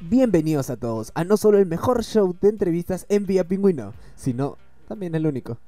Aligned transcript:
Bienvenidos 0.00 0.70
a 0.70 0.76
todos 0.76 1.12
a 1.14 1.24
no 1.24 1.36
solo 1.36 1.58
el 1.58 1.66
mejor 1.66 2.04
show 2.04 2.34
de 2.40 2.48
entrevistas 2.48 3.04
en 3.08 3.26
Vía 3.26 3.44
Pingüino, 3.44 3.92
sino 4.16 4.56
también 4.86 5.14
el 5.14 5.26
único. 5.26 5.58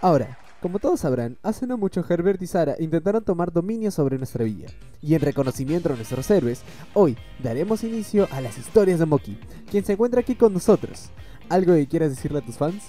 Ahora, 0.00 0.38
como 0.60 0.78
todos 0.78 1.00
sabrán, 1.00 1.38
hace 1.42 1.66
no 1.66 1.76
mucho 1.76 2.04
Herbert 2.08 2.40
y 2.40 2.46
Sara 2.46 2.76
intentaron 2.78 3.24
tomar 3.24 3.52
dominio 3.52 3.90
sobre 3.90 4.16
nuestra 4.16 4.44
villa. 4.44 4.68
Y 5.00 5.14
en 5.14 5.20
reconocimiento 5.20 5.92
a 5.92 5.96
nuestros 5.96 6.30
héroes, 6.30 6.62
hoy 6.94 7.18
daremos 7.42 7.82
inicio 7.82 8.28
a 8.30 8.40
las 8.40 8.56
historias 8.58 9.00
de 9.00 9.06
Moki, 9.06 9.38
quien 9.70 9.84
se 9.84 9.94
encuentra 9.94 10.20
aquí 10.20 10.36
con 10.36 10.52
nosotros. 10.54 11.10
¿Algo 11.52 11.74
que 11.74 11.86
quieras 11.86 12.08
decirle 12.08 12.38
a 12.38 12.40
tus 12.40 12.56
fans? 12.56 12.82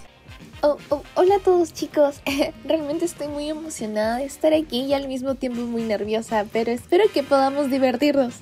Oh, 0.62 0.78
oh, 0.88 1.04
hola 1.16 1.36
a 1.36 1.40
todos 1.40 1.74
chicos, 1.74 2.22
realmente 2.64 3.04
estoy 3.04 3.28
muy 3.28 3.50
emocionada 3.50 4.20
de 4.20 4.24
estar 4.24 4.54
aquí 4.54 4.86
y 4.86 4.94
al 4.94 5.10
mismo 5.10 5.36
tiempo 5.36 5.64
muy 5.64 5.84
nerviosa, 5.84 6.46
pero 6.54 6.72
espero 6.72 7.04
que 7.14 7.24
podamos 7.24 7.70
divertirnos. 7.70 8.36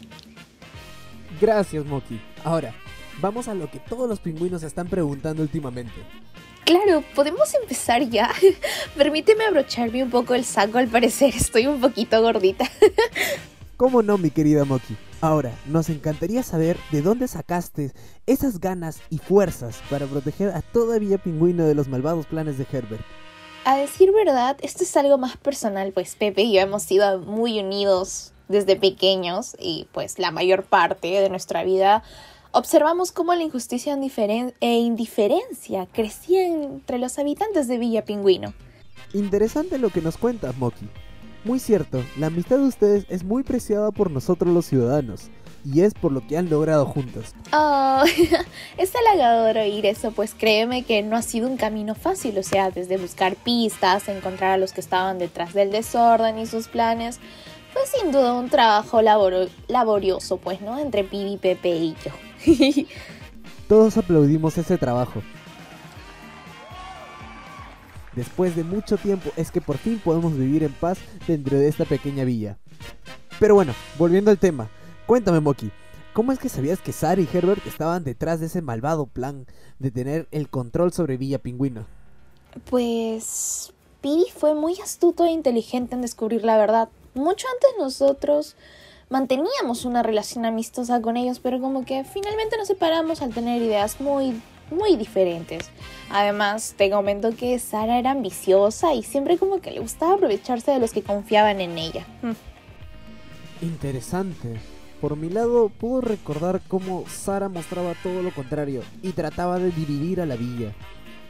Gracias 1.41 1.84
Moki. 1.88 2.21
Ahora, 2.43 2.76
vamos 3.20 3.48
a 3.48 3.55
lo 3.55 3.71
que 3.71 3.79
todos 3.79 4.07
los 4.07 4.20
pingüinos 4.20 4.62
están 4.62 4.88
preguntando 4.88 5.41
últimamente. 5.41 6.03
Claro, 6.65 7.03
podemos 7.15 7.51
empezar 7.55 8.07
ya. 8.07 8.29
Permíteme 8.95 9.45
abrocharme 9.45 10.03
un 10.03 10.12
poco 10.12 10.35
el 10.35 10.45
saco, 10.45 10.77
al 10.77 10.88
parecer 10.88 11.34
estoy 11.35 11.65
un 11.65 11.81
poquito 11.81 12.21
gordita. 12.21 12.70
¿Cómo 13.81 14.03
no, 14.03 14.20
mi 14.20 14.30
querida 14.30 14.63
Moki? 14.63 14.95
Ahora, 15.21 15.58
nos 15.66 15.90
encantaría 15.90 16.44
saber 16.44 16.77
de 16.91 17.02
dónde 17.02 17.27
sacaste 17.27 17.94
esas 18.27 18.59
ganas 18.59 19.02
y 19.09 19.17
fuerzas 19.17 19.81
para 19.90 20.05
proteger 20.05 20.49
a 20.49 20.62
toda 20.62 20.99
Villa 20.99 21.17
Pingüino 21.17 21.66
de 21.66 21.73
los 21.73 21.88
malvados 21.88 22.27
planes 22.27 22.59
de 22.59 22.67
Herbert. 22.71 23.04
A 23.66 23.77
decir 23.77 24.12
verdad, 24.12 24.55
esto 24.62 24.84
es 24.84 24.95
algo 24.98 25.17
más 25.17 25.35
personal, 25.35 25.94
pues 25.94 26.13
Pepe 26.16 26.44
y 26.44 26.54
yo 26.54 26.62
hemos 26.62 26.84
sido 26.84 27.21
muy 27.21 27.59
unidos 27.59 28.34
desde 28.49 28.76
pequeños 28.76 29.55
y 29.57 29.87
pues 29.91 30.20
la 30.20 30.29
mayor 30.29 30.63
parte 30.63 31.07
de 31.07 31.29
nuestra 31.29 31.63
vida 31.63 32.04
observamos 32.52 33.12
cómo 33.12 33.34
la 33.34 33.41
injusticia 33.41 33.98
e 34.59 34.74
indiferencia 34.76 35.87
crecían 35.91 36.62
entre 36.62 36.99
los 36.99 37.18
habitantes 37.18 37.68
de 37.68 37.79
Villa 37.79 38.05
Pingüino. 38.05 38.54
Interesante 39.15 39.79
lo 39.79 39.90
que 39.90 40.02
nos 40.02 40.18
cuentas, 40.18 40.55
Moki. 40.59 40.87
Muy 41.43 41.59
cierto, 41.59 42.03
la 42.17 42.27
amistad 42.27 42.57
de 42.57 42.67
ustedes 42.67 43.05
es 43.09 43.23
muy 43.23 43.41
preciada 43.41 43.91
por 43.91 44.11
nosotros 44.11 44.53
los 44.53 44.67
ciudadanos, 44.67 45.31
y 45.65 45.81
es 45.81 45.93
por 45.95 46.11
lo 46.11 46.25
que 46.27 46.37
han 46.37 46.49
logrado 46.49 46.85
juntos. 46.85 47.34
Oh, 47.51 48.03
es 48.77 48.91
halagador 48.95 49.57
oír 49.57 49.85
eso, 49.87 50.12
pues 50.12 50.35
créeme 50.37 50.84
que 50.84 51.01
no 51.01 51.15
ha 51.15 51.21
sido 51.23 51.47
un 51.47 51.57
camino 51.57 51.95
fácil, 51.95 52.37
o 52.37 52.43
sea, 52.43 52.69
desde 52.69 52.97
buscar 52.97 53.35
pistas, 53.35 54.07
encontrar 54.07 54.51
a 54.51 54.57
los 54.57 54.71
que 54.71 54.81
estaban 54.81 55.17
detrás 55.17 55.53
del 55.53 55.71
desorden 55.71 56.37
y 56.37 56.45
sus 56.45 56.67
planes, 56.67 57.19
fue 57.73 57.81
sin 57.87 58.12
duda 58.12 58.34
un 58.34 58.49
trabajo 58.49 59.01
laborioso, 59.01 60.37
pues, 60.37 60.62
¿no? 60.62 60.77
Entre 60.77 61.03
Pibi, 61.03 61.37
Pepe 61.37 61.69
y 61.69 61.95
yo. 62.05 62.85
Todos 63.67 63.97
aplaudimos 63.97 64.57
ese 64.57 64.78
trabajo, 64.78 65.22
Después 68.16 68.56
de 68.56 68.63
mucho 68.63 68.97
tiempo 68.97 69.31
es 69.38 69.51
que 69.51 69.62
por 69.62 69.78
fin 69.78 70.00
podemos 70.03 70.38
vivir 70.38 70.63
en 70.63 70.73
paz 70.73 70.97
dentro 71.28 71.57
de 71.57 71.67
esta 71.67 71.85
pequeña 71.85 72.23
villa. 72.23 72.57
Pero 73.40 73.56
bueno, 73.56 73.73
volviendo 73.97 74.31
al 74.31 74.38
tema, 74.38 74.69
cuéntame 75.06 75.40
Moki, 75.40 75.72
¿cómo 76.13 76.31
es 76.31 76.40
que 76.40 76.50
sabías 76.50 76.79
que 76.79 76.91
Sara 76.91 77.22
y 77.22 77.29
Herbert 77.31 77.66
estaban 77.66 78.03
detrás 78.03 78.40
de 78.40 78.47
ese 78.47 78.62
malvado 78.62 79.06
plan 79.06 79.47
de 79.79 79.91
tener 79.91 80.28
el 80.31 80.50
control 80.50 80.91
sobre 80.91 81.18
Villa 81.18 81.40
Pingüino? 81.40 81.85
Pues 82.69 83.73
Piri 84.01 84.25
fue 84.35 84.56
muy 84.56 84.79
astuto 84.81 85.25
e 85.25 85.31
inteligente 85.31 85.96
en 85.96 86.01
descubrir 86.01 86.44
la 86.44 86.57
verdad. 86.57 86.90
Mucho 87.13 87.47
antes 87.53 87.69
nosotros 87.79 88.56
manteníamos 89.09 89.85
una 89.85 90.03
relación 90.03 90.46
amistosa 90.46 91.01
con 91.01 91.18
ellos, 91.18 91.40
pero 91.40 91.59
como 91.59 91.86
que 91.86 92.03
finalmente 92.03 92.57
nos 92.57 92.68
separamos 92.68 93.22
al 93.22 93.34
tener 93.34 93.62
ideas 93.62 94.00
muy 94.02 94.41
muy 94.72 94.96
diferentes. 94.96 95.70
Además, 96.09 96.74
te 96.78 96.90
comento 96.90 97.36
que 97.36 97.58
Sara 97.59 98.00
era 98.00 98.12
ambiciosa 98.12 98.94
y 98.94 99.04
siempre 99.04 99.38
como 99.38 99.62
que 99.62 99.72
le 99.72 99.80
gustaba 99.80 100.16
aprovecharse 100.16 100.72
de 100.72 100.80
los 100.80 100.92
que 100.92 101.04
confiaban 101.04 101.62
en 101.62 101.78
ella. 101.78 102.06
Hmm. 102.22 102.34
Interesante. 103.62 104.60
Por 105.00 105.18
mi 105.18 105.30
lado, 105.30 105.70
puedo 105.70 106.02
recordar 106.02 106.62
cómo 106.68 107.06
Sara 107.08 107.50
mostraba 107.50 107.94
todo 108.04 108.22
lo 108.22 108.31
contrario 108.31 108.84
y 109.02 109.12
trataba 109.12 109.58
de 109.58 109.72
dividir 109.72 110.22
a 110.22 110.26
la 110.26 110.36
villa. 110.36 110.74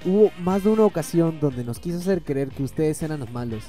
Hubo 0.03 0.31
más 0.39 0.63
de 0.63 0.71
una 0.71 0.85
ocasión 0.85 1.39
donde 1.39 1.63
nos 1.63 1.79
quiso 1.79 1.99
hacer 1.99 2.21
creer 2.21 2.49
que 2.49 2.63
ustedes 2.63 3.01
eran 3.01 3.19
los 3.19 3.31
malos. 3.31 3.63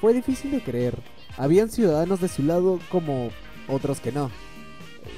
Fue 0.00 0.12
difícil 0.12 0.50
de 0.50 0.62
creer. 0.62 0.98
Habían 1.36 1.70
ciudadanos 1.70 2.20
de 2.20 2.28
su 2.28 2.42
lado 2.42 2.78
como 2.90 3.30
otros 3.66 4.00
que 4.00 4.12
no. 4.12 4.30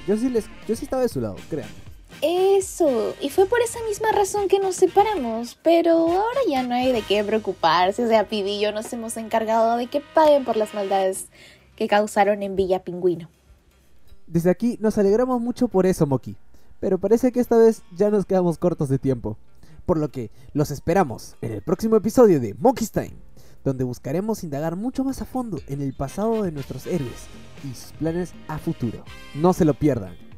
Yo 0.06 0.16
sí 0.16 0.28
les, 0.28 0.46
yo 0.66 0.76
sí 0.76 0.84
estaba 0.84 1.02
de 1.02 1.08
su 1.08 1.20
lado, 1.20 1.36
créanme. 1.50 1.91
Eso, 2.22 3.16
y 3.20 3.30
fue 3.30 3.46
por 3.46 3.60
esa 3.62 3.80
misma 3.88 4.12
razón 4.12 4.46
que 4.46 4.60
nos 4.60 4.76
separamos, 4.76 5.58
pero 5.60 5.90
ahora 5.90 6.40
ya 6.48 6.62
no 6.62 6.72
hay 6.72 6.92
de 6.92 7.02
qué 7.02 7.24
preocuparse, 7.24 8.04
o 8.04 8.08
sea, 8.08 8.28
Pibi 8.28 8.52
y 8.52 8.60
yo 8.60 8.70
nos 8.70 8.92
hemos 8.92 9.16
encargado 9.16 9.76
de 9.76 9.88
que 9.88 10.00
paguen 10.00 10.44
por 10.44 10.56
las 10.56 10.72
maldades 10.72 11.26
que 11.74 11.88
causaron 11.88 12.44
en 12.44 12.54
Villa 12.54 12.84
Pingüino. 12.84 13.28
Desde 14.28 14.50
aquí 14.50 14.78
nos 14.80 14.98
alegramos 14.98 15.40
mucho 15.40 15.66
por 15.66 15.84
eso, 15.84 16.06
Moki, 16.06 16.36
pero 16.78 16.96
parece 16.98 17.32
que 17.32 17.40
esta 17.40 17.56
vez 17.56 17.82
ya 17.96 18.08
nos 18.08 18.24
quedamos 18.24 18.56
cortos 18.56 18.88
de 18.88 19.00
tiempo, 19.00 19.36
por 19.84 19.98
lo 19.98 20.08
que 20.08 20.30
los 20.52 20.70
esperamos 20.70 21.34
en 21.42 21.50
el 21.50 21.62
próximo 21.62 21.96
episodio 21.96 22.38
de 22.38 22.54
Monkey's 22.54 22.92
Time, 22.92 23.16
donde 23.64 23.82
buscaremos 23.82 24.44
indagar 24.44 24.76
mucho 24.76 25.02
más 25.02 25.20
a 25.22 25.24
fondo 25.24 25.58
en 25.66 25.82
el 25.82 25.92
pasado 25.92 26.44
de 26.44 26.52
nuestros 26.52 26.86
héroes 26.86 27.26
y 27.64 27.74
sus 27.74 27.90
planes 27.94 28.32
a 28.46 28.58
futuro. 28.58 29.04
No 29.34 29.52
se 29.52 29.64
lo 29.64 29.74
pierdan. 29.74 30.31